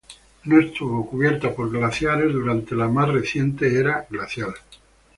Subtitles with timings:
[0.45, 4.55] No estuvo cubierta por glaciares durante la más reciente era glacial.